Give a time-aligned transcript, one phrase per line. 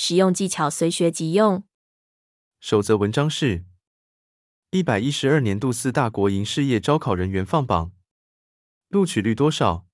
[0.00, 1.64] 实用技巧随学即用。
[2.60, 3.64] 首则文章是：
[4.70, 7.90] 一百一十二年度四大国营事业招考人员放榜，
[8.90, 9.88] 录取率多少？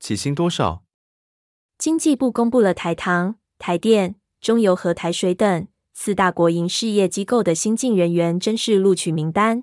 [0.00, 0.84] 起薪多少？
[1.78, 9.62] 经济部公布了台糖、台电、中油和台水等四大国营事业机构的新进人员甄试录取名单。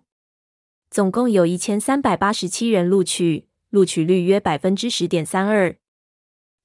[0.90, 5.78] 总共有一千三百八十七人录取，录取率约百分之十点三二。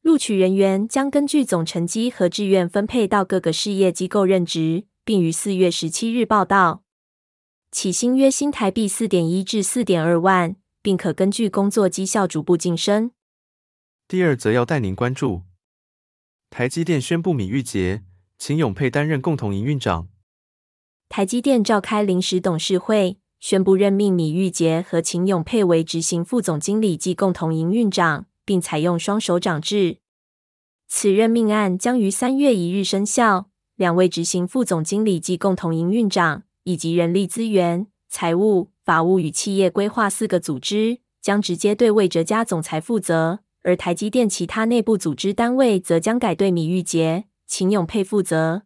[0.05, 6.83] 录取人员将根据总成绩和志愿分配到各个事业机构任职，并于四月十七日报到。
[7.73, 13.13] 起薪约新台币四点一至四点二万，并可根据工作绩效逐步晋升。
[14.07, 15.41] 第二则要带您关注：
[16.51, 18.03] 台积电宣布米玉杰、
[18.37, 20.09] 秦永佩担任共同营运长。
[21.09, 23.17] 台积电召开临时董事会。
[23.41, 29.99] 宣布任命米玉杰和秦永佩为执行副总经理及共同营运长，并采用双手掌制。
[30.87, 33.51] 此任命案将于三月一日生效。
[33.77, 48.63] 两位执行副总经理及共同营运长，以及人力资源、财务、法务与企业规划四个组织，将直接对魏哲家总裁负责；而台积电其他内部组织单位，则将改对米玉杰、秦永佩负责。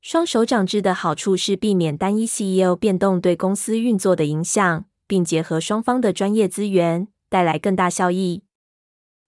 [0.00, 8.44] 双手掌制的好处是避免单一 CEO 变动对公司运作的影响，并结合双方的专业资源，带来更大效益。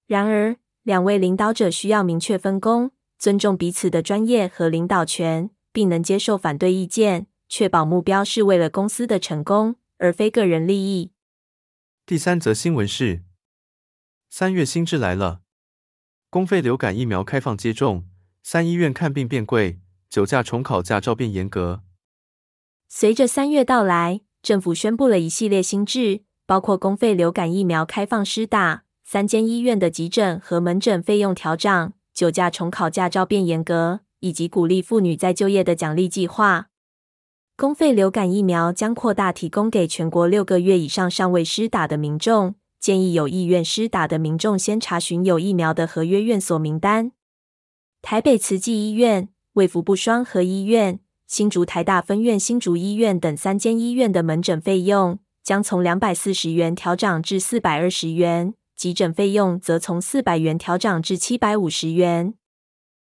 [0.07, 11.13] 然而，两位领导者需要明确分工，尊重彼此的专业和领导权，并能接受反对意见，确保目标是为了公司的成功，而非个人利益。
[12.05, 13.23] 第三则新闻是：
[14.29, 15.41] 三月新制来了，
[16.29, 18.07] 公费流感疫苗开放接种，
[18.43, 19.81] 三医院看病变贵。
[20.11, 21.83] 酒驾重考驾照变严格。
[22.87, 36.69] 随着三月到来，政府宣布了一系列新制，包括公费流感疫苗开放施打、三间医院的急诊和门诊费用调涨、酒驾重考驾照变严格，以及鼓励妇女再就业的奖励计划。
[37.57, 47.13] 公费流感疫苗将扩大提供给全国六个月以上尚未施打的民众，建议有意愿施打的民众先查询有疫苗的合约院所名单。
[48.03, 49.29] 台北慈济医院。
[49.55, 50.99] 卫福部双和医院、
[51.29, 62.35] 新竹台大分院、新竹医院等三间医院的门诊费用将从两百四十元调涨至四百二十元，急诊费用则从四百元调涨至七百五十元。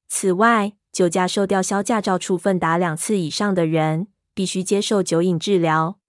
[0.08, 6.00] 此外，酒驾受吊销驾照处分达两次以上的人，必须接受酒瘾治疗。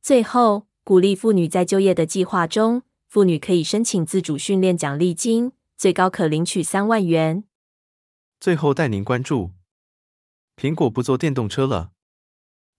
[0.00, 7.44] 最后，鼓励妇女在就业的计划中，妇女可以申请自主训练奖励金，最高可领取三万元。
[8.40, 9.52] 最后带您关注：
[10.56, 11.92] 苹果不做电动车了，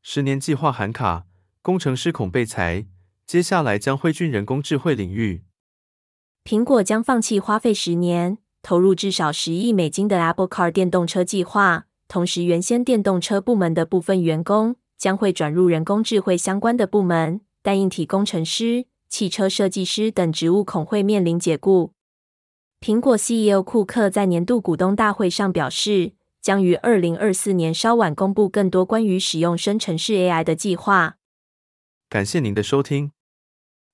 [0.02, 1.26] 十年计划喊卡，
[1.62, 2.86] 工程师恐被裁。
[3.26, 5.46] 接下来将汇聚人工智慧领域。
[6.44, 21.94] 苹果将放弃花费十年、投入至少十亿美金的 Apple Car 电动车计划，同时原先电动车部门的部分员工将会转入人工智慧相关的部门，但硬体工程师、汽车设计师等职务恐会面临解雇。
[22.82, 26.12] 苹果 CEO 库克在年度股东大会上表示，
[26.42, 31.16] 将于二零二四年稍晚公布更多关于使用生成式 AI 的计划。
[32.10, 33.12] 感谢您的收听。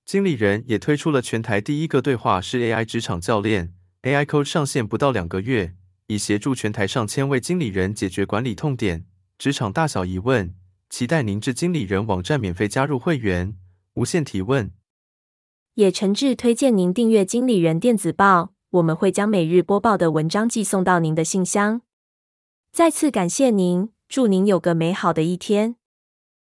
[0.09, 5.75] 经理人也推出了全台第一个对话式 AI 职场教练，AI Coach 上线不到两个月，
[6.07, 9.05] 已协助全台上千位经理人解决管理痛点、
[9.37, 10.55] 职场大小疑问。
[10.89, 13.55] 期待您至经理人网站免费加入会员，
[13.93, 14.71] 无限提问。
[15.75, 18.53] 也诚挚推荐您订阅经理人电子报。
[18.71, 21.83] 我们会将每日播报的文章寄送到您的信箱。
[22.71, 25.75] 再次感谢您，祝您有个美好的一天。